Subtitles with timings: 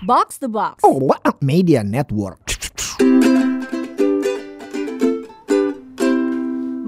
[0.00, 0.80] Box the Box.
[0.80, 0.96] Oh,
[1.44, 2.40] Media Network.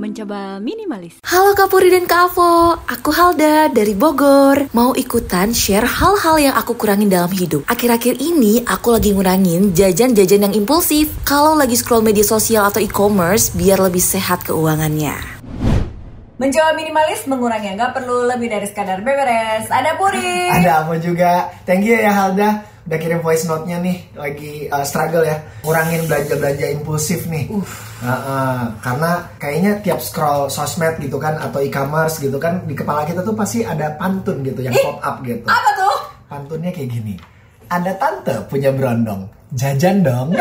[0.00, 1.21] Mencoba minimalis.
[1.21, 4.72] Halo Kak Puri dan Kak Avo, aku Halda dari Bogor.
[4.72, 7.68] Mau ikutan share hal-hal yang aku kurangin dalam hidup.
[7.68, 11.12] Akhir-akhir ini aku lagi ngurangin jajan-jajan yang impulsif.
[11.29, 15.32] Kalau lagi scroll media sosial atau e-commerce, biar lebih sehat keuangannya.
[16.41, 19.69] Mencoba minimalis mengurangi nggak perlu lebih dari sekadar beberes.
[19.69, 20.49] Ada Puri.
[20.57, 21.53] Ada apa juga?
[21.69, 22.73] Thank you ya Halda.
[22.82, 27.46] Udah kirim voice note-nya nih, lagi uh, struggle ya, ngurangin belanja-belanja impulsif nih.
[27.46, 27.63] Uh,
[28.11, 33.23] uh, karena kayaknya tiap scroll sosmed gitu kan, atau e-commerce gitu kan, di kepala kita
[33.23, 35.47] tuh pasti ada pantun gitu yang pop up gitu.
[35.47, 35.97] Apa tuh?
[36.27, 37.14] Pantunnya kayak gini.
[37.70, 40.34] Ada tante punya berondong, jajan dong.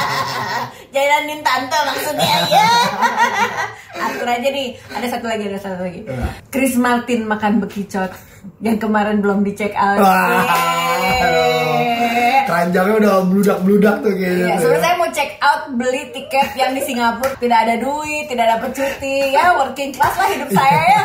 [0.94, 2.70] Jalanin tante maksudnya ya.
[3.94, 4.68] Atur aja nih.
[4.90, 6.00] Ada satu lagi, ada satu lagi.
[6.48, 8.12] Chris Martin makan bekicot
[8.60, 9.98] yang kemarin belum dicek out.
[9.98, 10.44] Wah.
[12.48, 14.46] Keranjangnya udah bludak-bludak tuh kayaknya.
[14.46, 14.84] Iya, tuh sebenarnya ya.
[14.84, 19.16] saya mau check out beli tiket yang di Singapura tidak ada duit, tidak dapat cuti,
[19.30, 21.02] ya working class lah hidup saya ya.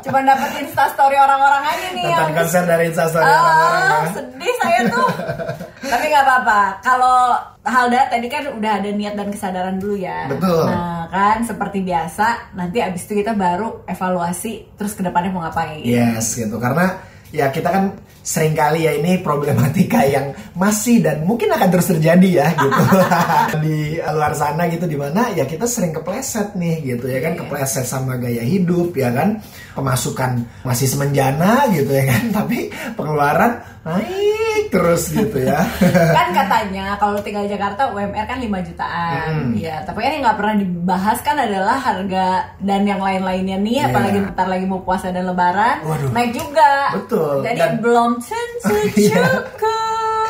[0.00, 4.10] Cuma dapat instastory orang-orang aja nih Nonton yang konser dari instastory Ah, orang-orang ya.
[4.16, 5.08] sedih saya tuh.
[5.90, 6.60] Tapi nggak apa-apa.
[6.82, 7.18] Kalau
[7.66, 10.30] Halda tadi kan udah ada niat dan kesadaran dulu ya.
[10.30, 10.66] Betul.
[10.66, 15.82] Nah kan seperti biasa nanti abis itu kita baru evaluasi terus ke depannya mau ngapain.
[15.82, 16.98] Yes gitu karena
[17.34, 17.84] ya kita kan
[18.26, 22.82] sering kali ya ini problematika yang masih dan mungkin akan terus terjadi ya gitu
[23.62, 27.46] di luar sana gitu di mana ya kita sering kepleset nih gitu ya kan Iya.
[27.46, 29.38] kepleset sama gaya hidup ya kan
[29.78, 32.66] pemasukan masih semenjana gitu ya kan tapi
[32.98, 35.60] pengeluaran naik terus gitu ya
[36.16, 39.52] kan katanya kalau tinggal di Jakarta UMR kan 5 jutaan Hmm.
[39.54, 42.26] ya tapi kan yang nggak pernah dibahas kan adalah harga
[42.58, 43.84] dan yang lain-lainnya nih Iya.
[43.88, 46.10] apalagi bentar lagi mau puasa dan lebaran Waduh.
[46.10, 47.34] naik juga Betul.
[47.42, 49.22] jadi Dan- belum tentu Iya.
[49.24, 50.26] cukup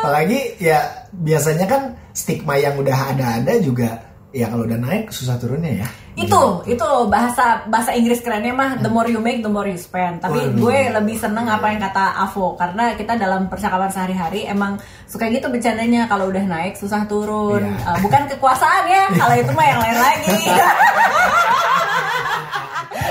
[0.00, 0.78] apalagi ya
[1.12, 3.90] biasanya kan stigma yang udah ada-ada juga
[4.30, 8.86] ya kalau udah naik susah turunnya ya itu itu bahasa bahasa Inggris kerennya mah the
[8.86, 10.62] more you make the more you spend tapi Waduh.
[10.62, 14.78] gue lebih seneng apa yang kata Avo karena kita dalam percakapan sehari-hari emang
[15.10, 17.90] suka gitu bercandanya kalau udah naik susah turun Iya.
[17.90, 20.38] Eh, bukan kekuasaan ya kalau itu mah yang lain lagi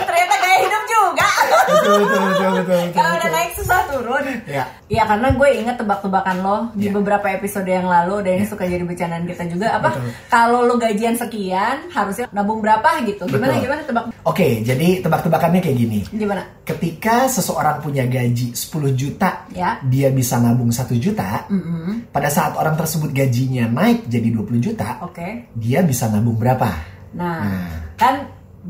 [0.07, 1.27] ternyata gaya hidup juga
[1.73, 4.63] betul betul betul betul, betul, kalau udah naik susah turun Ya.
[4.85, 6.91] Iya karena gue inget tebak-tebakan lo di Ya.
[6.91, 9.89] beberapa episode yang lalu dan ini suka jadi bercandaan kita juga apa
[10.27, 13.63] kalau lo gajian sekian harusnya nabung berapa gitu gimana Betul.
[13.63, 15.99] gimana tebak Oke, jadi tebak-tebakannya kayak gini.
[16.09, 18.63] gimana Ketika seseorang punya gaji 10
[18.93, 19.83] juta, Ya.
[19.83, 21.43] dia bisa nabung 1 juta.
[21.51, 22.07] Mm-mm.
[22.07, 25.51] Pada saat orang tersebut gajinya naik jadi 20 juta, Oke.
[25.53, 26.71] dia bisa nabung berapa?
[27.13, 27.67] Nah, Nah.
[27.93, 28.15] kan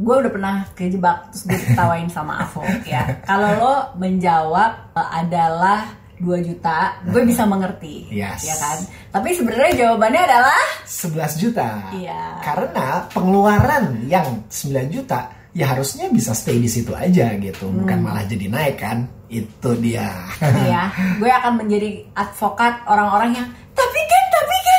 [0.03, 3.23] gue udah pernah kejebak terus gue ketawain sama Avo ya.
[3.23, 5.79] Kalau lo menjawab eh, adalah
[6.15, 8.43] 2 juta, gue bisa mengerti, Yes.
[8.43, 8.77] ya kan?
[9.11, 11.69] Tapi sebenarnya jawabannya adalah 11 juta.
[11.91, 12.39] Iya.
[12.39, 18.05] Karena pengeluaran yang 9 juta ya harusnya bisa stay di situ aja gitu, bukan Hmm.
[18.07, 19.03] malah jadi naik kan.
[19.27, 20.07] Itu dia.
[20.71, 20.87] ya,
[21.17, 23.99] gue akan menjadi advokat orang-orang yang tapi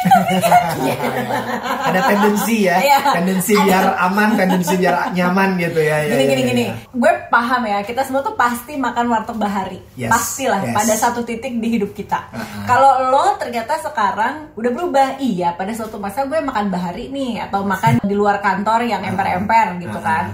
[1.88, 2.98] Ada tendensi ya, Iya.
[3.12, 5.96] tendensi biar aman, tendensi biar nyaman gitu ya.
[6.02, 6.74] ya, gini ya, gini ya, gini ya.
[6.90, 10.74] gue paham ya kita semua tuh pasti makan warteg bahari Yes, pastilah yes.
[10.74, 12.64] pada satu titik di hidup kita Uh-uh.
[12.64, 17.62] kalau lo ternyata sekarang udah berubah iya pada suatu masa gue makan bahari nih atau
[17.62, 20.04] makan di luar kantor yang emper-emper gitu Uh-uh.
[20.04, 20.24] kan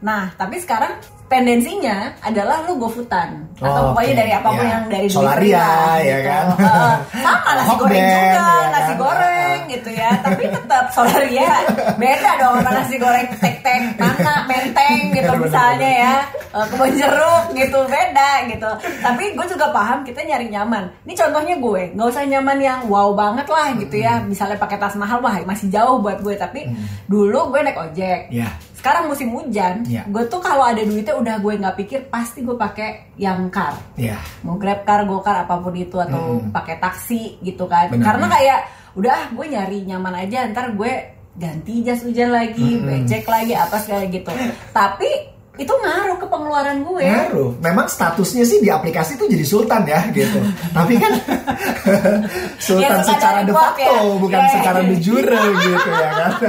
[0.00, 4.20] nah tapi sekarang tendensinya adalah lo gofutan atau Oh, pokoknya oke.
[4.20, 4.70] dari apa pun Ya.
[4.70, 6.28] yang dari Solaria, lah, ya gitu.
[6.28, 6.44] kan?
[6.54, 6.94] Heeh.
[7.16, 8.96] sama nasi Hokben, goreng juga ya nasi kan?
[8.98, 11.50] goreng gitu ya tapi tetap solaria
[11.94, 16.14] beda dong sama nasi goreng tek-tek mana menteng gitu misalnya ya
[16.54, 18.70] Eh, kebun jeruk gitu beda gitu
[19.02, 23.10] tapi gue juga paham kita nyari nyaman ini contohnya gue nggak usah nyaman yang wow
[23.10, 26.70] banget lah gitu ya misalnya pakai tas mahal wah masih jauh buat gue tapi
[27.06, 28.54] dulu gue naik ojek Ya.
[28.84, 30.04] Sekarang musim hujan Iya.
[30.04, 34.20] gue tuh kalau ada duitnya udah gue nggak pikir pasti gue pakai yang car Ya.
[34.40, 36.52] mau grab car, go car apa pun itu atau Mm-mm.
[36.52, 37.88] pakai taksi gitu kan.
[37.88, 38.36] Benar, Karena benar.
[38.36, 38.58] kayak
[38.92, 40.92] udah ah, gue nyari nyaman aja ntar gue
[41.32, 42.84] ganti jas hujan lagi, Mm-mm.
[42.84, 44.28] becek lagi apa segala gitu.
[44.70, 45.08] Tapi
[45.54, 47.06] itu ngaruh ke pengeluaran gue.
[47.06, 47.50] Ngaruh.
[47.58, 50.44] Memang statusnya sih di aplikasi tuh jadi sultan ya gitu.
[50.70, 51.12] Tapi kan
[52.60, 54.18] sultan Ya, secara de facto ya.
[54.18, 54.50] bukan Ya.
[54.52, 56.30] secara de jure gitu ya kan.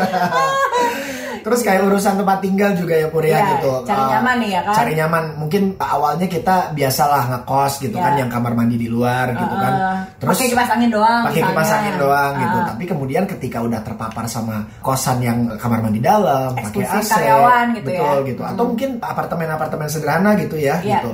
[1.45, 3.85] Terus kayak urusan tempat tinggal juga ya Pur ya, Ya, gitu.
[3.85, 4.73] cari Uh, nyaman nih ya kan?
[4.73, 5.23] Cari nyaman.
[5.37, 8.03] Mungkin awalnya kita biasalah ngekos gitu Ya.
[8.09, 9.73] kan yang kamar mandi di luar gitu Uh, kan.
[9.77, 11.21] uh, pakai kipas angin doang.
[11.29, 12.57] Pakai kipas angin doang gitu.
[12.57, 17.65] Uh, Tapi kemudian ketika udah terpapar sama kosan yang kamar mandi dalam, pakai AC, karyawan
[17.77, 18.27] gitu betul ya.
[18.33, 18.41] gitu.
[18.41, 20.97] Atau mungkin apartemen-apartemen sederhana gitu ya Iya.
[20.97, 21.11] gitu.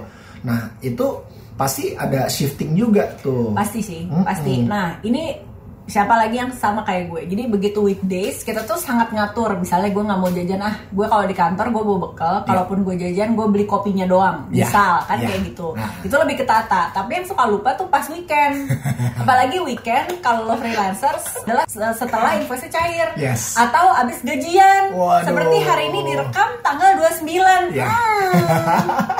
[0.47, 1.05] Nah, itu
[1.53, 3.51] pasti ada shifting juga tuh.
[3.51, 4.23] Pasti sih, Mm-mm.
[4.23, 4.63] pasti.
[4.63, 5.50] Nah, ini
[5.89, 7.21] siapa lagi yang sama kayak gue.
[7.27, 9.57] Jadi begitu weekdays kita tuh sangat ngatur.
[9.59, 12.35] Misalnya gue nggak mau jajan ah, gue kalau di kantor gue bawa bekal.
[12.45, 14.47] Kalaupun gue jajan gue beli kopinya doang.
[14.47, 15.27] Misal kan ya.
[15.29, 15.73] kayak gitu.
[15.75, 15.91] Nah.
[16.05, 16.93] Itu lebih ketata.
[16.93, 18.71] Tapi yang suka lupa tuh pas weekend.
[19.21, 23.59] Apalagi weekend kalau lo freelancers adalah setelah invoice cair Yes.
[23.59, 24.95] atau abis gajian.
[24.95, 25.27] Waduh.
[25.27, 27.75] Seperti hari ini direkam tanggal 29.
[27.75, 27.89] Ya.
[27.89, 29.11] Hmm.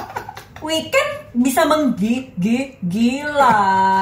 [0.62, 3.60] weekend bisa menggigit gila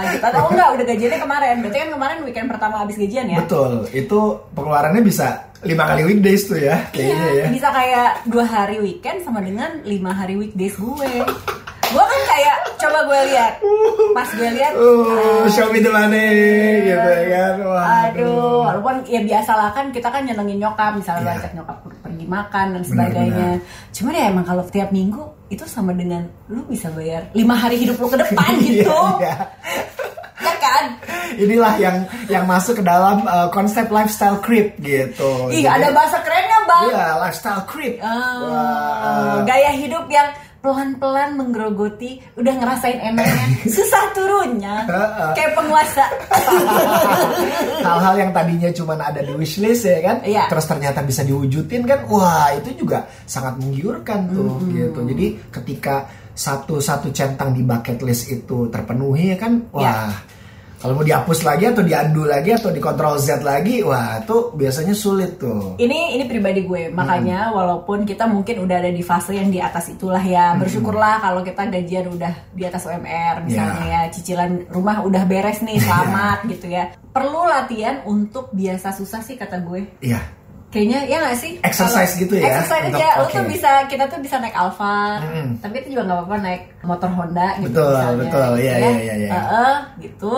[0.09, 0.23] gitu.
[0.25, 1.55] Atau enggak udah gajiannya kemarin.
[1.61, 3.37] Berarti kan kemarin weekend pertama habis gajian ya?
[3.45, 4.19] Betul, itu
[4.51, 7.47] pengeluarannya bisa lima kali weekdays tuh ya, kayaknya Iya, ya.
[7.51, 11.11] bisa kayak dua hari weekend sama dengan lima hari weekdays gue
[11.89, 13.53] gue kan kayak coba gue lihat
[14.11, 16.29] pas gue lihat Uh, show me the money,
[16.85, 17.55] gitu ya kan.
[17.61, 21.29] Wah, Aduh, walaupun ya biasa lah kan kita kan nyenengin nyokap, misalnya Iya.
[21.33, 23.49] ngajak nyokap pergi makan dan Benar, sebagainya.
[23.91, 27.97] Cuma ya emang kalau tiap minggu itu sama dengan lu bisa bayar lima hari hidup
[27.97, 29.35] lu ke depan gitu, Iya, iya.
[30.39, 30.83] ya kan?
[31.35, 31.97] Inilah yang
[32.27, 35.49] yang masuk ke dalam uh, konsep lifestyle creep gitu.
[35.49, 36.85] Jadi- ada bahasa kerennya bang.
[36.87, 37.97] Iya, lifestyle creep.
[37.99, 39.41] Wah.
[39.43, 43.45] gaya hidup yang pelan-pelan menggerogoti, udah ngerasain enaknya,
[43.75, 44.83] susah turunnya,
[45.33, 46.05] kayak penguasa.
[47.87, 50.17] hal-hal yang tadinya cuma ada di wishlist ya kan?
[50.23, 50.51] Iya.
[50.51, 51.99] terus ternyata bisa diwujudin kan?
[52.11, 54.99] Wah itu juga sangat menggiurkan tuh gitu.
[55.07, 59.53] Jadi ketika satu satu centang di bucket list itu terpenuhi ya kan?
[59.71, 60.38] Wah Iya.
[60.79, 64.95] Kalau mau dihapus lagi atau diandu lagi atau di Ctrl Z lagi wah itu biasanya
[64.95, 65.75] sulit tuh.
[65.75, 66.87] Ini ini pribadi gue.
[66.87, 70.63] Makanya walaupun kita mungkin udah ada di fase yang di atas itulah ya Hmm.
[70.63, 75.77] bersyukurlah kalau kita gajian udah di atas UMR misalnya ya cicilan rumah udah beres nih
[75.83, 76.95] selamat gitu ya.
[77.11, 79.83] Perlu latihan untuk biasa susah sih kata gue.
[79.99, 80.38] Iya
[80.69, 83.33] kayaknya ya nggak sih Exercise Kalau- gitu ya, exercise untuk- aja lo oke.
[83.33, 85.47] tuh bisa kita tuh bisa naik Alfa Mm-mm.
[85.59, 88.49] tapi itu juga nggak apa-apa naik motor Honda gitu Betul, misalnya, betul.
[88.53, 88.77] gitu Iya, ya.
[88.79, 89.29] iya, iya, iya.
[89.33, 90.33] Heeh, gitu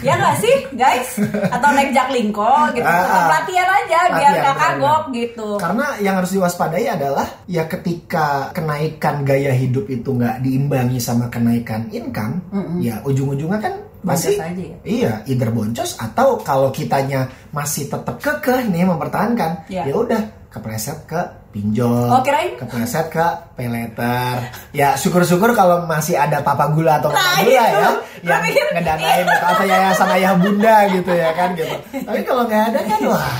[0.00, 1.10] ya nggak sih guys
[1.48, 3.28] atau naik Jaklingko gitu tetap ah.
[3.30, 8.26] latihan aja biar Latihan, nggak benar, kagok gitu Karena yang harus diwaspadai adalah ya ketika
[8.50, 12.40] kenaikan gaya hidup itu nggak diimbangi sama kenaikan income,
[12.80, 14.76] ya ujung-ujungnya kan Masih aja ya?
[14.84, 19.88] iya either boncos atau kalau kitanya masih tetap kekeh nih mempertahankan, Iya.
[19.88, 21.18] ya udah kepleset ke
[21.50, 22.54] pinjol, Oh, kirain?
[22.54, 24.34] kepleset ke pay letter.
[24.70, 27.56] Ya syukur-syukur kalau masih ada papa gula atau mama Nah, gula itu.
[27.56, 27.90] ya
[28.22, 31.74] yang pikir- ngedanain gitu, atau yayasan ayah bunda gitu ya kan gitu.
[32.06, 33.34] Tapi kalau nggak ada kan wah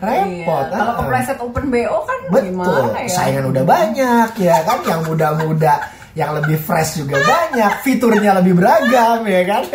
[0.00, 0.64] repot.
[0.64, 0.96] Iya, kalau ah.
[0.98, 5.74] kepleset open BO kan Betul, gimana ya saingan udah banyak ya kan yang muda-muda
[6.12, 9.62] yang lebih fresh juga banyak, fiturnya lebih beragam ya kan.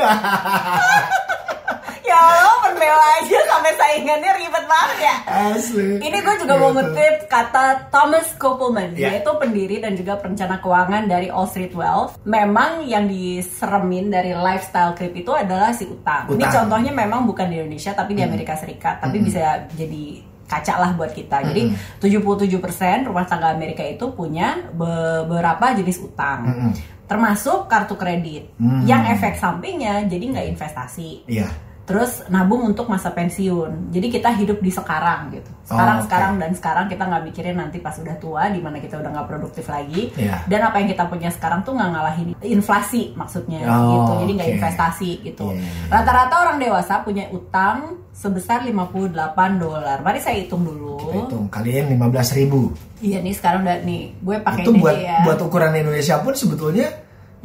[2.06, 2.86] ya Allah open BO
[3.18, 5.98] aja sampai saingannya ribet banget ya Asli.
[5.98, 6.78] Ini gue juga mau Gitu.
[6.78, 9.10] ngetweet kata Thomas Koppelman, Ya.
[9.10, 12.20] yaitu pendiri dan juga perencana keuangan dari All Street Wealth.
[12.24, 16.30] Memang yang diseremin dari lifestyle creep itu adalah si utang.
[16.30, 16.54] Ini Utang.
[16.68, 19.40] contohnya memang bukan di Indonesia tapi di Amerika Serikat, tapi bisa
[19.74, 21.42] jadi kaca lah buat kita.
[21.44, 22.62] Jadi 77%
[23.04, 26.46] rumah tangga Amerika itu punya beberapa jenis utang.
[26.46, 26.72] Mm-mm.
[27.06, 28.82] Termasuk kartu kredit Hmm.
[28.82, 31.46] yang efek sampingnya jadi nggak investasi Iya.
[31.86, 33.94] Terus nabung untuk masa pensiun.
[33.94, 35.54] Jadi kita hidup di sekarang gitu.
[35.66, 36.06] Sekarang Oh, oke.
[36.10, 39.28] sekarang dan sekarang kita nggak mikirin nanti pas udah tua di mana kita udah nggak
[39.30, 40.10] produktif lagi.
[40.18, 40.50] Iya.
[40.50, 44.12] Dan apa yang kita punya sekarang tuh nggak ngalahin inflasi maksudnya Oh, gitu.
[44.26, 44.56] Jadi nggak oke.
[44.58, 45.46] investasi gitu.
[45.54, 45.90] Iya, iya, iya.
[45.94, 49.14] Rata-rata orang dewasa punya utang sebesar 58
[49.62, 50.02] dolar.
[50.02, 50.98] Mari saya hitung dulu.
[50.98, 52.62] Kita hitung kalian 15.000 ribu.
[52.98, 55.18] Iya nih sekarang udah nih gue pakai ini buat ya.
[55.22, 56.90] buat ukuran Indonesia pun sebetulnya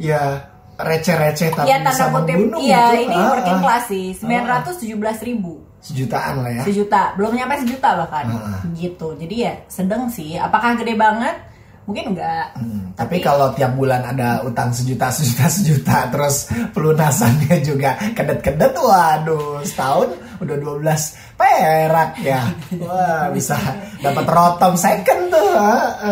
[0.01, 0.49] ya
[0.83, 2.13] receh-receh tapi Iya bisa kutip.
[2.35, 3.03] membunuh Iya gitu.
[3.03, 3.61] ini Ah, working ah.
[3.61, 4.05] class sih.
[4.15, 4.87] 917
[5.23, 5.53] ribu.
[5.79, 6.63] Sejutaan lah ya.
[6.63, 8.59] sejuta belum nyampe sejuta bahkan Heeh.
[8.77, 11.33] gitu jadi ya sedang sih apakah gede banget
[11.83, 17.97] mungkin enggak Hmm, tapi kalau tiap bulan ada utang sejuta sejuta sejuta terus pelunasannya juga
[18.13, 22.41] kedet-kedet waduh setahun udah 12 perak ya
[22.77, 23.57] wah bisa
[23.97, 25.49] dapat rotom second tuh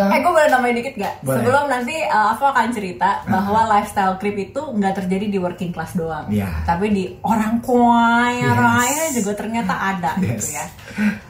[0.10, 1.38] eh gue boleh nambahin dikit gak Boleh.
[1.40, 5.94] sebelum nanti uh, aku akan cerita bahwa lifestyle creep itu nggak terjadi di working class
[5.94, 6.50] doang Iya.
[6.64, 8.58] tapi di orang kaya Yes.
[8.58, 10.50] raya juga ternyata ada gitu Yes.
[10.52, 10.66] ya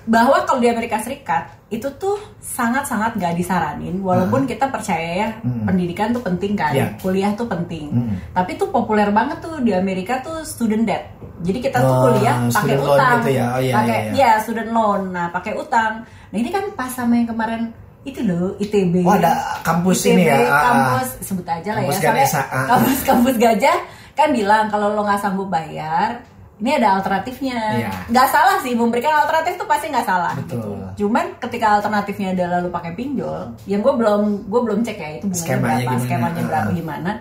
[0.06, 5.29] bahwa kalau di Amerika Serikat itu tuh sangat-sangat gak disaranin walaupun kita percaya ya
[5.63, 6.98] pendidikan tuh penting kan Iya.
[6.98, 8.15] kuliah tuh penting Mm.
[8.34, 11.06] tapi tuh populer banget tuh di Amerika tuh student debt
[11.39, 13.46] jadi kita tuh Oh, kuliah pakai student loan utang gitu ya.
[13.48, 14.29] Oh, iya, pakai iya, iya.
[14.38, 18.55] ya student loan nah pakai utang nah ini kan pas sama yang kemarin itu loh
[18.58, 20.62] ITB Oh, ada kampus ITB, ini ya, ah, ah.
[20.63, 22.65] kampus sebut aja lah Kampus ya soalnya Ganesha, ah, ah.
[22.72, 23.77] kampus kampus gajah
[24.13, 26.24] kan bilang kalau lo nggak sanggup bayar
[26.60, 27.55] ini ada alternatifnya.
[27.79, 27.91] Iya.
[28.12, 30.36] Nggak salah sih memberikan alternatif tuh pasti nggak salah.
[30.36, 30.60] Betul.
[30.60, 31.08] Gitu.
[31.08, 35.31] Cuman ketika alternatifnya adalah lu pakai pinjol, yang gue belum gue belum cek ya itu
[35.31, 36.03] bunganya Skemanya berapa, gimana.
[36.03, 36.75] skemanya berapa Ah.
[36.75, 37.12] gimana.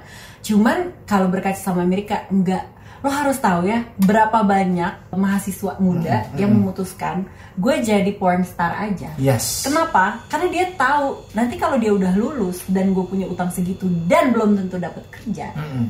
[0.43, 2.67] Cuman kalau berkaca sama Amerika enggak
[2.99, 7.23] lo harus tahu ya berapa banyak mahasiswa muda Hmm, yang memutuskan
[7.55, 9.11] gue jadi porn star aja.
[9.17, 9.63] Yes.
[9.63, 10.23] Kenapa?
[10.27, 14.55] Karena dia tahu nanti kalau dia udah lulus dan gue punya utang segitu dan belum
[14.57, 15.87] tentu dapat kerja, Mm-mm.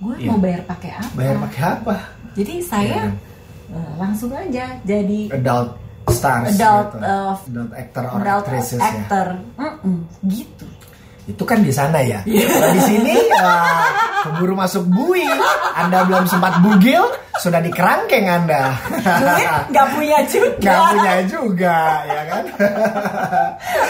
[0.00, 0.26] gue Iya.
[0.26, 1.12] mau bayar pakai apa?
[1.12, 1.96] Bayar pakai apa?
[2.34, 3.12] Jadi saya Iya.
[3.70, 5.70] eh, langsung aja jadi Adult
[6.06, 6.52] stars.
[6.52, 7.00] Adult, gitu.
[7.00, 8.84] uh, adult actor or adult actresses ya.
[8.86, 10.64] actor, Mm-mm, gitu.
[11.24, 12.20] Itu kan di sana ya.
[12.24, 13.88] Kalau di sini uh,
[14.24, 15.24] keburu masuk bui.
[15.74, 17.02] Anda belum sempat bugil,
[17.42, 18.78] sudah dikerangkeng Anda.
[19.02, 20.70] Duit nggak punya juga.
[20.70, 22.44] Gak punya juga, ya kan?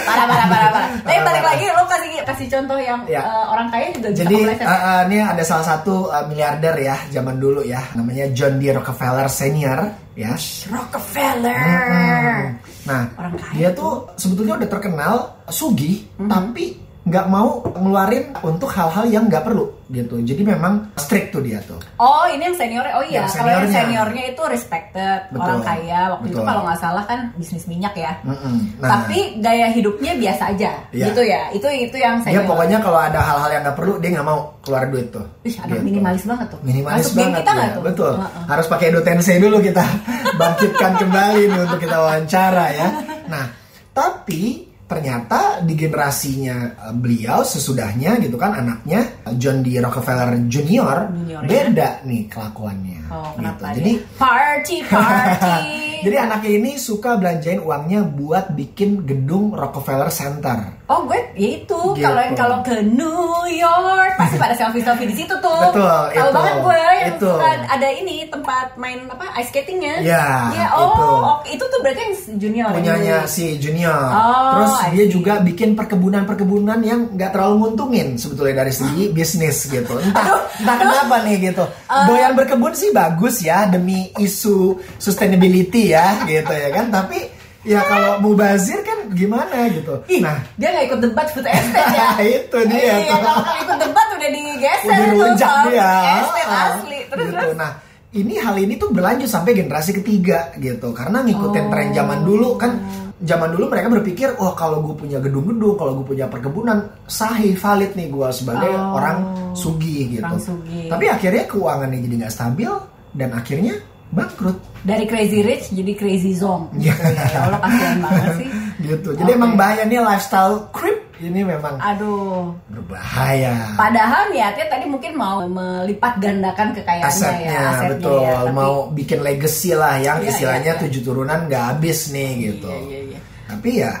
[0.05, 0.89] Parah, parah, parah, parah.
[1.05, 3.21] Tapi balik lagi, lo kasih kasih contoh yang Ya.
[3.21, 7.37] eh, orang kaya juga Jadi uh, uh, ini ada salah satu uh, miliarder ya zaman
[7.37, 8.73] dulu ya, namanya John D.
[8.73, 9.79] Rockefeller Senior
[10.17, 10.33] ya.
[10.71, 11.53] Rockefeller.
[11.53, 12.43] Hmm.
[12.85, 15.13] Nah, Orang kaya dia tuh sebetulnya udah terkenal
[15.49, 20.17] sugih, tapi nggak mau ngeluarin untuk hal-hal yang nggak perlu gitu.
[20.19, 21.77] Jadi memang strict tuh dia tuh.
[21.95, 23.77] Oh ini yang senior oh iya Yang kalau yang seniornya.
[23.77, 25.45] seniornya itu respected Betul.
[25.45, 26.49] orang kaya waktu itu Betul.
[26.49, 28.17] kalau nggak salah kan bisnis minyak ya.
[28.25, 28.33] Nah,
[28.81, 31.05] tapi gaya hidupnya biasa aja Iya.
[31.07, 34.09] gitu ya itu itu yang dia senior pokoknya kalau ada hal-hal yang nggak perlu dia
[34.09, 35.25] nggak mau keluar duit tuh.
[35.45, 35.85] Ih, anak Gitu.
[35.85, 38.13] minimalis banget tuh Minimalis Masuk banget kita ya, tuh betul.
[38.17, 38.43] Heeh.
[38.49, 39.85] Harus pakai Edo Tensei dulu kita
[40.41, 42.87] bangkitkan kembali nih untuk kita wawancara ya.
[43.29, 43.45] Nah,
[43.93, 49.81] tapi ternyata di generasinya uh, beliau sesudahnya gitu kan anaknya uh, John D.
[49.81, 51.49] Rockefeller Junior, Junior, ya.
[51.49, 52.94] beda nih kelakuannya.
[53.07, 53.37] Oh gitu.
[53.37, 54.15] kenapa Jadi dia?
[54.15, 55.59] party party
[56.05, 60.77] jadi anaknya ini suka belanjain uangnya buat bikin gedung Rockefeller Center.
[60.85, 62.03] Oh gue ya itu Gitu.
[62.03, 65.57] kalau yang kalau ke New York pasti pada selfie selfie di situ tuh.
[65.65, 65.81] Betul,
[66.11, 66.29] Tahu itu.
[66.31, 67.29] banget gue yang Itu.
[67.31, 69.95] suka ada ini tempat main apa ice skatingnya.
[69.99, 71.07] Ya, Iya, oh, itu.
[71.25, 72.69] oke, itu tuh berarti yang junior.
[72.69, 73.31] punyanya dulu.
[73.31, 73.97] si Junior.
[74.07, 75.11] Oh, Terus I dia see.
[75.11, 79.95] juga bikin perkebunan-perkebunan yang nggak terlalu nguntungin sebetulnya dari segi bisnis gitu.
[80.05, 81.65] Entah, entah kenapa nih gitu.
[81.85, 82.05] Uh.
[82.05, 86.87] Doyan berkebun sih bagus ya demi isu sustainability ya gitu ya kan.
[86.89, 87.19] Tapi
[87.65, 89.99] ya kalau mubazir kan gimana gitu.
[90.07, 92.09] Ih, Nah, dia nggak ikut debat food estate ya.
[92.39, 93.19] itu dia Iya, tuh.
[93.19, 95.91] kalau ikut debat udah digeser udah tuh dia.
[96.23, 96.99] estate Ah, asli.
[97.11, 97.35] Terus gitu.
[97.35, 97.55] terus.
[97.57, 97.71] Nah,
[98.15, 100.95] ini hal ini tuh berlanjut sampai generasi ketiga gitu.
[100.95, 101.71] Karena ngikutin Oh.
[101.71, 102.71] tren zaman dulu kan
[103.15, 107.95] zaman dulu mereka berpikir, "Oh, kalau gue punya gedung-gedung, kalau gue punya perkebunan, sahih valid
[107.95, 108.95] nih gue sebagai Oh.
[108.95, 109.17] orang
[109.51, 110.87] sugih gitu." Orang sugih.
[110.87, 112.71] Tapi akhirnya keuangannya jadi nggak stabil
[113.15, 113.75] dan akhirnya
[114.11, 114.57] bangkrut.
[114.85, 116.71] Dari crazy rich jadi crazy zong.
[116.77, 117.25] Gitu ya.
[117.35, 118.47] Ya Allah kasihan banget sih.
[118.79, 119.09] Gitu.
[119.17, 119.39] Jadi Oke.
[119.39, 122.51] emang bahaya nih lifestyle creep ini memang Aduh.
[122.67, 123.71] berbahaya.
[123.79, 128.35] Padahal niatnya tadi mungkin mau melipat gandakan kekayaannya asetnya, ya, asetnya betul ya.
[128.43, 130.83] Tapi, mau bikin legacy lah yang Iya, istilahnya iya, iya.
[130.87, 133.19] tujuh turunan nggak habis nih gitu Iya, iya, iya.
[133.47, 133.93] tapi ya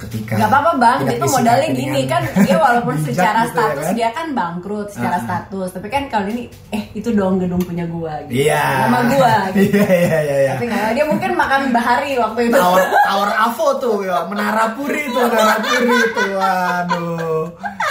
[0.00, 3.84] ketika Gak apa-apa bang, disikapi modalnya dengan gini kan dia walaupun secara gitu ya status
[3.84, 3.94] kan?
[3.94, 5.22] dia kan bangkrut secara Ah.
[5.22, 8.40] status, tapi kan kalau ini eh itu dong gedung punya gua gitu.
[8.40, 9.76] iya Nama gua gitu.
[9.76, 10.52] iya iya iya iya.
[10.56, 12.56] Tapi nggak, dia mungkin makan bahari waktu itu.
[12.56, 17.44] Tower, Tower Avo tuh ya, Menara Puri tuh, Menara Puri tuh, waduh,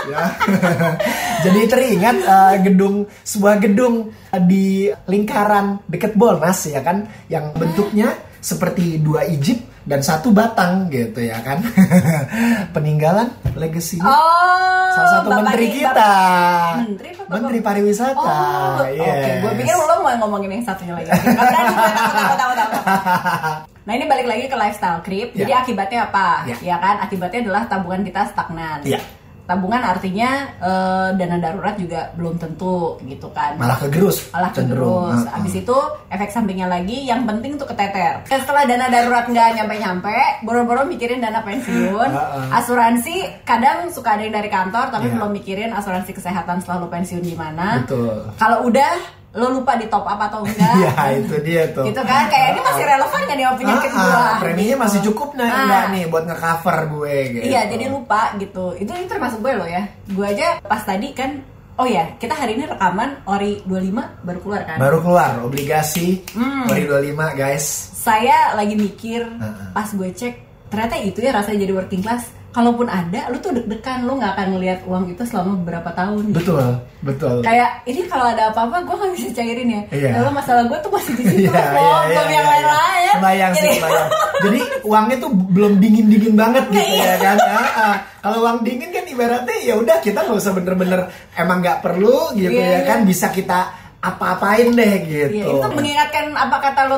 [0.08, 0.24] ya.
[1.40, 4.10] Jadi teringat eh, gedung sebuah gedung
[4.44, 11.18] di lingkaran deket Bolnas ya kan, yang bentuknya seperti dua Egypt dan satu batang gitu
[11.20, 11.66] ya kan,
[12.76, 17.34] peninggalan legasinya Oh, salah satu Bapak menteri kita, Bapak- Menteri apa Bapak?
[17.34, 19.32] Menteri Pariwisata, Oh, oke.
[19.42, 21.10] Gue pikir lo mau ngomongin yang satunya lagi.
[23.80, 25.34] Nah ini balik lagi ke lifestyle creep.
[25.34, 25.60] Jadi Ya.
[25.60, 26.46] akibatnya apa?
[26.46, 26.56] Ya.
[26.62, 27.02] Ya kan?
[27.02, 28.86] Akibatnya adalah tabungan kita stagnan.
[28.86, 29.02] Ya.
[29.50, 30.30] Tabungan artinya
[30.62, 33.58] eh, dana darurat juga belum tentu gitu kan.
[33.58, 35.10] malah kegerus, malah cenderung.
[35.10, 35.26] terus.
[35.26, 35.38] Heeh.
[35.42, 35.78] Abis itu
[36.08, 38.22] efek sampingnya lagi yang penting tuh keteter.
[38.30, 42.46] Setelah dana darurat nggak nyampe-nyampe, boro-boro mikirin dana pensiun, Heeh.
[42.54, 45.18] asuransi kadang suka ada yang dari kantor tapi Iya.
[45.18, 47.82] belum mikirin asuransi kesehatan setelah lo pensiun gimana.
[48.38, 50.74] Kalau udah lo lupa di top up atau enggak.
[50.76, 51.86] Iya itu dia tuh.
[51.86, 54.18] Gitu kan kayak ini masih relevan kan ya penyakit Ah, gua.
[54.18, 54.82] ah, preminya gitu.
[54.82, 55.58] masih cukup nah, Ah.
[55.60, 57.44] enggak nih buat nge-cover gue gitu.
[57.46, 58.66] Iya, jadi lupa gitu.
[58.76, 59.84] Itu itu termasuk gue loh ya.
[60.08, 61.46] Gue aja pas tadi kan
[61.76, 64.78] Oh ya, kita hari ini rekaman Ori 25 baru keluar kan?
[64.78, 66.68] Baru keluar obligasi Hmm.
[66.68, 67.64] Ori 25 guys.
[67.96, 69.72] Saya lagi mikir Heeh.
[69.72, 70.36] pas gue cek
[70.68, 72.28] ternyata itu ya rasanya jadi working class.
[72.50, 76.34] Kalaupun ada, lu tuh deg-degan, lu nggak akan ngelihat uang itu selama beberapa tahun.
[76.34, 77.46] Betul, betul.
[77.46, 79.82] Kayak ini kalau ada apa-apa gue nggak bisa cairin ya.
[79.94, 80.10] Iya.
[80.18, 82.42] Kalau masalah gue tuh masih di situ, Iya, belum iya, iya, yang iya.
[82.50, 83.16] lain-lain.
[83.22, 84.10] Bayang sih, Jadi- bayang.
[84.40, 87.38] Jadi uangnya tuh belum dingin-dingin banget gitu ya kan.
[87.38, 87.96] Ah, ah.
[88.20, 91.02] Kalau uang dingin kan ibaratnya ya udah kita nggak usah bener-bener
[91.36, 95.38] emang nggak perlu gitu Iya, ya kan bisa kita apa-apain deh gitu.
[95.38, 96.98] Iya, itu mengingatkan apa kata lo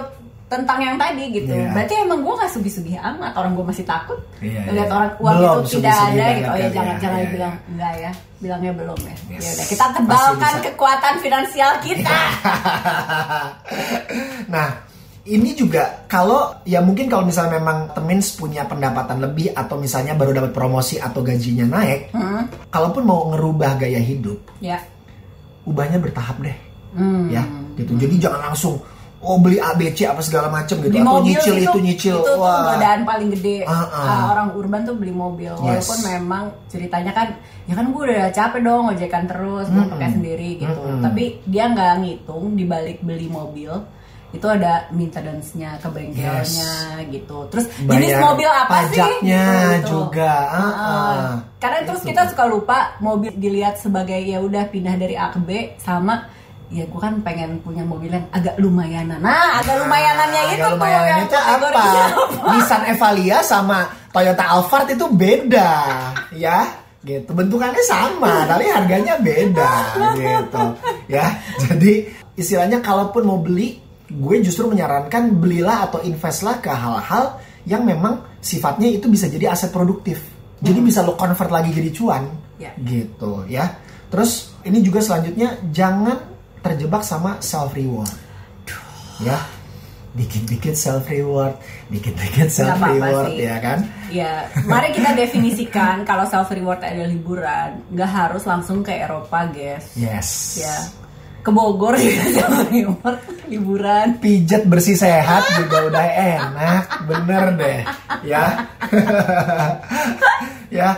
[0.52, 1.48] tentang yang tadi gitu.
[1.48, 1.72] Iya.
[1.72, 3.32] Berarti emang gue gak sugih-sugih amat.
[3.40, 4.20] Orang gue masih takut.
[4.44, 4.94] Iya, Ngeliat iya.
[4.94, 6.44] orang uang Belum itu tidak ada banget gitu.
[6.44, 7.00] Oh ya kali jangan ya.
[7.00, 8.12] jangan Iya, bilang enggak ya.
[8.42, 9.16] Bilangnya belum ya.
[9.32, 9.40] Yes.
[9.40, 12.12] Ya udah kita tebalkan kekuatan finansial kita.
[14.54, 14.70] nah,
[15.24, 20.34] ini juga kalau ya mungkin kalau misalnya memang Temins punya pendapatan lebih atau misalnya baru
[20.34, 24.82] dapat promosi atau gajinya naik, Hmm, kalaupun mau ngerubah gaya hidup, ya.
[25.64, 26.58] ubahnya bertahap deh,
[26.98, 27.30] Hmm.
[27.30, 27.46] ya,
[27.78, 27.94] gitu.
[27.96, 28.82] Jadi jangan langsung
[29.22, 32.26] oh beli ABC apa segala macam gitu, Beli atau mobil nyicil itu, itu nyicil, itu
[32.26, 34.02] tuh wah, godaan paling gede Ah, ah.
[34.02, 37.28] Ah, orang urban tuh beli mobil walaupun memang ceritanya kan
[37.70, 39.94] ya kan gue udah capek dong ojekan terus gue Mm-mm.
[39.94, 41.02] pakai sendiri gitu Mm-mm.
[41.06, 43.72] tapi dia nggak ngitung di balik beli mobil
[44.32, 49.92] itu ada maintenance-nya ke bengkelnya gitu terus jenis Bayar mobil apa sih pajaknya Gitu, gitu.
[49.92, 50.64] juga, ah.
[50.64, 51.28] ah.
[51.60, 55.76] karena terus kita suka lupa mobil dilihat sebagai ya udah pindah dari A ke B
[55.78, 56.32] sama
[56.72, 61.18] ya gue kan pengen punya mobil yang agak lumayanan nah agak lumayanannya itu Agak lumayanan
[61.28, 61.44] itu apa?
[61.52, 62.06] kategorinya
[62.56, 63.80] Nissan Evalia sama
[64.12, 65.72] Toyota Alphard itu beda,
[66.36, 66.68] ya.
[67.02, 67.32] Gitu.
[67.32, 69.74] Bentukannya sama, tapi harganya beda
[70.20, 70.64] gitu.
[71.08, 71.40] Ya.
[71.64, 73.80] Jadi istilahnya kalaupun mau beli,
[74.12, 79.72] gue justru menyarankan belilah atau investlah ke hal-hal yang memang sifatnya itu bisa jadi aset
[79.72, 80.22] produktif.
[80.62, 82.24] Jadi bisa lo convert lagi jadi cuan.
[82.62, 82.76] Ya.
[82.78, 83.66] Gitu, ya.
[84.12, 86.20] Terus ini juga selanjutnya jangan
[86.62, 88.10] terjebak sama self reward.
[89.22, 89.38] Ya.
[90.12, 91.56] Dikit-dikit self reward,
[91.88, 93.88] dikit-dikit self reward ya kan?
[94.12, 99.96] Ya, mari kita definisikan kalau self reward adalah liburan, nggak harus langsung ke Eropa, guys.
[99.96, 100.60] Yes.
[100.60, 100.76] Ya,
[101.42, 103.20] ke Bogor self reward
[103.50, 104.22] liburan.
[104.22, 107.80] Pijat bersih sehat juga udah enak, bener deh,
[108.24, 108.70] ya.
[110.78, 110.96] ya,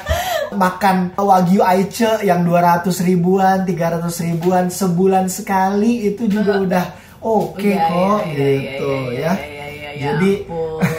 [0.53, 6.85] makan wagyu aice yang 200 ribuan, 300 ribuan sebulan sekali itu juga udah
[7.23, 9.33] oke Iya, kok gitu ya.
[9.93, 10.31] Jadi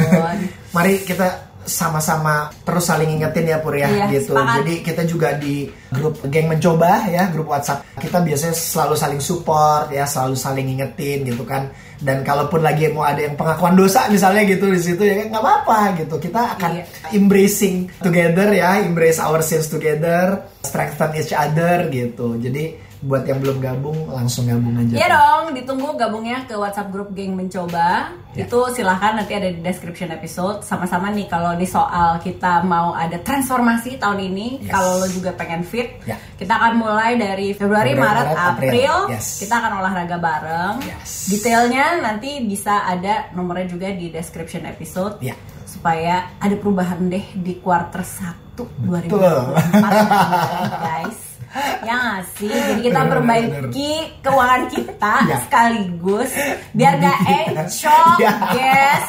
[0.75, 4.33] mari kita sama-sama terus saling ingetin ya Pur ya Iya, gitu.
[4.33, 4.57] sepakat.
[4.61, 7.85] Jadi kita juga di grup geng mencoba ya, grup WhatsApp.
[7.97, 11.69] Kita biasanya selalu saling support ya, selalu saling ingetin gitu kan.
[11.99, 15.97] Dan kalaupun lagi mau ada yang pengakuan dosa misalnya gitu di situ ya nggak apa-apa
[15.99, 16.17] gitu.
[16.19, 16.85] Kita akan Iya.
[17.15, 22.37] embracing together ya, embrace our sins together, strengthen each other gitu.
[22.37, 24.95] Jadi buat yang belum gabung langsung gabung aja.
[24.95, 28.15] Iya dong, ditunggu gabungnya ke WhatsApp grup geng mencoba.
[28.35, 28.45] Ya.
[28.45, 30.61] Itu silahkan nanti ada di description episode.
[30.61, 34.47] Sama-sama nih kalau nih soal kita mau ada transformasi tahun ini.
[34.63, 34.71] Yes.
[34.71, 36.19] Kalau lo juga pengen fit, Ya.
[36.35, 38.71] kita akan mulai dari Februari, Februari, Maret, Maret, April.
[38.71, 38.95] April.
[39.15, 39.27] Yes.
[39.39, 40.75] Kita akan olahraga bareng.
[40.83, 41.11] Yes.
[41.31, 45.23] Detailnya nanti bisa ada nomornya juga di description episode.
[45.23, 45.39] Ya.
[45.65, 48.55] Supaya ada perubahan deh di quarter 1
[48.87, 49.11] 2024
[50.87, 51.34] guys.
[51.89, 52.51] Ya nggak sih?
[52.51, 53.91] Jadi kita Bener, perbaiki
[54.21, 55.37] keuangan kita Ya.
[55.43, 56.31] sekaligus
[56.73, 58.33] biar gak encok, Ya.
[58.51, 59.09] guys.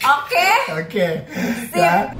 [0.00, 0.48] Oke?
[0.76, 1.06] Oke.
[1.72, 2.10] Ya.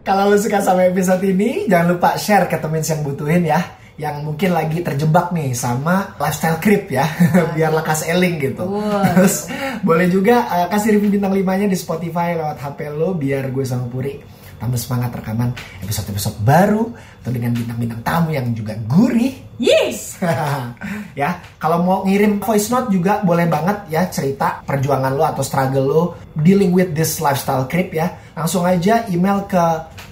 [0.00, 3.60] Kalau lu suka sama episode ini, jangan lupa share ke temen yang butuhin ya.
[3.94, 7.06] Yang mungkin lagi terjebak nih sama lifestyle creep ya.
[7.50, 8.66] Biar lekas eling gitu.
[9.14, 9.48] Terus
[9.80, 13.86] boleh juga uh, kasih review bintang 5-nya di Spotify lewat HP lo biar gue sama
[13.86, 15.50] Puri tambah semangat rekaman
[15.82, 16.90] episode-episode baru
[17.22, 20.18] atau dengan bintang-bintang tamu yang juga gurih Yes.
[21.20, 25.86] ya kalau mau ngirim voice note juga boleh banget ya cerita perjuangan lo atau struggle
[25.86, 26.02] lo
[26.34, 29.62] dealing with this lifestyle creep ya langsung aja email ke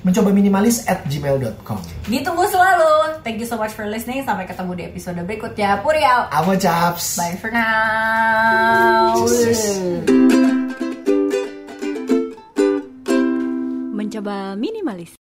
[0.07, 1.79] mencoba minimalis at gmail.com
[2.11, 3.23] Ditunggu selalu.
[3.23, 4.27] Thank you so much for listening.
[4.27, 5.79] Sampai ketemu di episode berikutnya.
[5.79, 6.27] Puri out.
[6.35, 9.23] apa caps Bye for now.
[9.23, 10.82] Yes.
[13.93, 15.22] Mencoba minimalis.